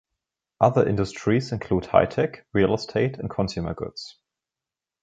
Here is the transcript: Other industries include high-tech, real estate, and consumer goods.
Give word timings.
Other 0.59 0.83
industries 0.89 1.51
include 1.51 1.85
high-tech, 1.85 2.43
real 2.53 2.73
estate, 2.73 3.19
and 3.19 3.29
consumer 3.29 3.75
goods. 3.75 4.17